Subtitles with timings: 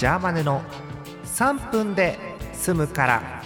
[0.00, 0.62] ジャーマネの
[1.26, 2.18] 3分で
[2.54, 3.42] 済むから。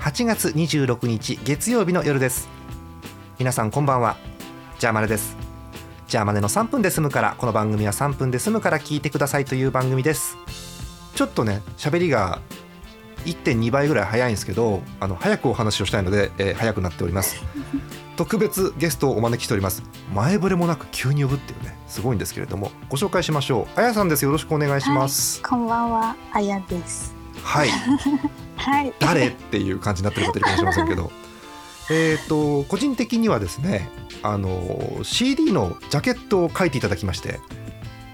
[0.00, 2.48] 8月26日月曜日の夜です。
[3.38, 4.16] 皆さんこんばんは。
[4.78, 5.36] ジャーマネです。
[6.08, 10.38] ジャーマネの3分で済むからこの番組は3分で済むから聞いてくださいという番組です。
[11.14, 12.40] ちょっとね喋りが
[13.26, 17.44] 1.2倍ぐらい早いんですけどあの早くお話をしたいので、えー早くなっております。
[18.16, 19.82] 特別ゲストをお招きしております。
[20.14, 23.78] 前触れもなく急に呼ぶっていうねすごいんですけれどもご紹介しましょう。
[23.78, 24.24] あやさんです。
[24.24, 25.42] よろしくお願いします。
[25.42, 27.14] こんばんは、あやです。
[27.42, 27.68] はい、
[28.56, 28.92] はい。
[28.98, 31.12] 誰っていう感じになってる方いるかもしれませんけど。
[31.90, 33.88] えっと個人的にはですね
[34.22, 37.40] あの CD のジャケットを書いていただきまして。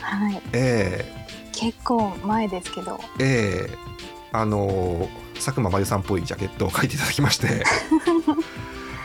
[0.00, 0.42] はい。
[0.52, 3.00] え結構前ですけど。
[3.18, 3.70] ー、え。
[3.70, 7.64] ー、あの佐久間真由さんっぽいジャケットを書いていただきまして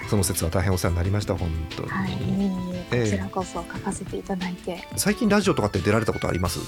[0.10, 2.10] その説は大変お世話になりました本当に、はい。
[2.12, 6.60] いえいえええこちらこそ書かせていただいて、最近ラジオとかって出られたことあります？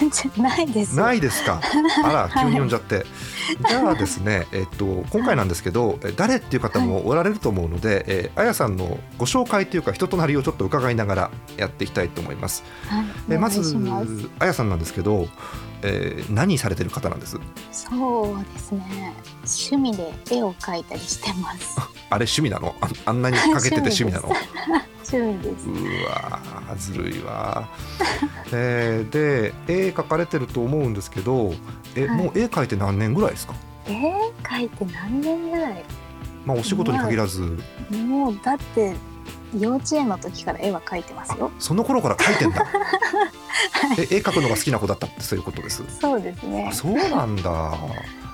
[0.00, 0.96] 全然ないです。
[0.96, 1.60] ないですか？
[2.04, 3.04] あら急に呼んじゃって、
[3.68, 12.64] じゃあですね、えっと、今回なんですけどえ誰っていう方もおられると思うので、えーあやさんのご紹介というか人となりをちょっと伺いながらやっていきたいと思います。
[12.88, 13.04] はい。
[13.34, 15.28] えまずお願いしますあやさんなんですけど、
[15.82, 17.36] えー何されてる方なんです？
[17.72, 19.12] そうですね。
[19.44, 21.76] 趣味で絵を描いたりしてます。
[22.10, 22.74] あれ趣味なの？
[22.80, 24.28] ああんなにかけてて趣味なの？
[25.08, 25.68] 趣味です。
[25.68, 27.68] うわーずるいわ、
[28.52, 31.54] えーで絵描かれてると思うんですけど
[31.94, 32.16] え、はい。
[32.18, 33.54] もう絵描いて何年ぐらいですか？
[33.86, 33.92] 絵
[34.42, 35.84] 描いて何年ぐらい？
[36.44, 37.40] まあお仕事に限らず。
[37.90, 38.94] もうだって
[39.58, 41.50] 幼稚園の時から絵は描いてますよ。
[41.58, 42.66] その頃から描いてんだ
[43.98, 45.82] え絵描くのが好きな子だったってそういうことです？
[46.00, 46.74] そうですねあ。
[46.74, 47.74] そうなんだ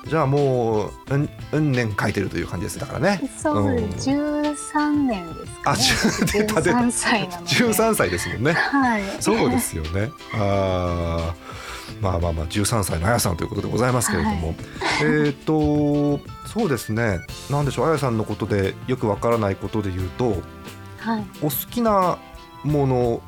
[0.08, 4.04] じゃあもううんうん年描いてるという感じですだからねそうです。
[4.10, 5.80] 十三年ですかあね。
[5.80, 7.28] 10出た出た13歳で。
[7.36, 9.02] 13歳ですもんねはい。
[9.20, 14.56] そうですよねあーまあまあまあ13歳のあやさんということでございますけれども、はい
[15.26, 16.18] えっ、と
[16.48, 20.40] そうですねなんでしょうあやさんのことでよくわからないことで言うとはい。
[21.40, 22.18] お好きな
[22.64, 23.22] もの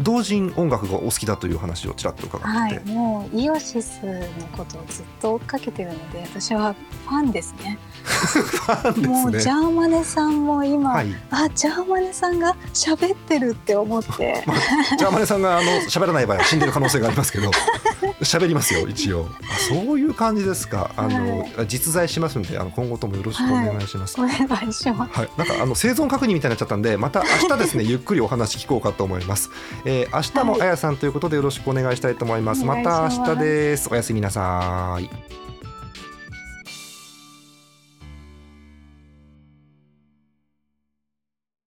[0.00, 6.74] 同人音楽がお好きだという話をちらっと伺ってて、はい、もうイオシスのことをずっと追っかけてるので私は
[7.06, 7.78] ファンですね。
[8.04, 9.52] ファもうジンですね。
[9.52, 14.42] ャーマネさんも今、はい、あジャーマネさんが喋ってるって思って。
[14.46, 17.50] まあ、ジャーマネさんがあの喋らない場合は死んでる可能性がありますけど
[18.20, 19.28] 喋りますよ一応。
[19.42, 20.90] あそういう感じですか。
[20.96, 24.32] あの、実在しますんであの今後ともよろしくお願いします、お願
[24.68, 25.18] いします。
[25.18, 29.50] はい、なんかあの生存確認みたいになっちゃったんでまた明日ですねゆっくりお話聞こうかと思います、
[29.84, 32.82] えー、明日もあやさんということでよろしくお願いしたいと思います、お願い。
[32.82, 33.88] しまた明日です。
[33.90, 35.08] おやすみなさい